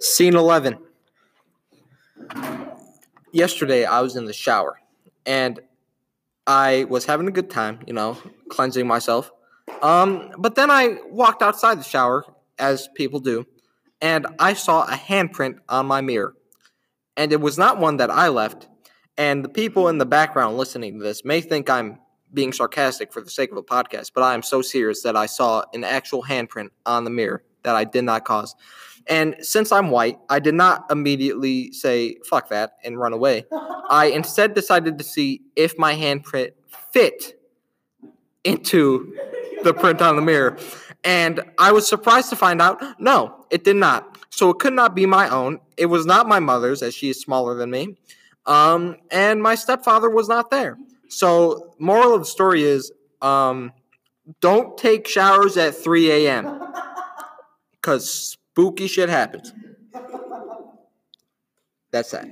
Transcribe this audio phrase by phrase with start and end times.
[0.00, 0.78] Scene 11.
[3.32, 4.80] Yesterday, I was in the shower
[5.24, 5.60] and
[6.46, 9.30] I was having a good time, you know, cleansing myself.
[9.82, 12.24] Um, but then I walked outside the shower,
[12.58, 13.46] as people do,
[14.00, 16.34] and I saw a handprint on my mirror.
[17.16, 18.68] And it was not one that I left.
[19.18, 21.98] And the people in the background listening to this may think I'm
[22.32, 25.26] being sarcastic for the sake of a podcast, but I am so serious that I
[25.26, 28.54] saw an actual handprint on the mirror that I did not cause.
[29.08, 33.44] And since I'm white, I did not immediately say, fuck that, and run away.
[33.90, 36.52] I instead decided to see if my handprint
[36.90, 37.38] fit
[38.44, 39.14] into
[39.62, 40.56] the print on the mirror.
[41.04, 44.18] And I was surprised to find out no, it did not.
[44.30, 45.60] So it could not be my own.
[45.76, 47.96] It was not my mother's, as she is smaller than me.
[48.46, 50.78] Um, and my stepfather was not there.
[51.08, 53.72] So, moral of the story is um,
[54.40, 56.65] don't take showers at 3 a.m.
[57.86, 59.52] because spooky shit happens.
[61.92, 62.24] That's that.